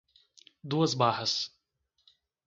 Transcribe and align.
Duas 0.63 0.95
Barras 0.95 1.53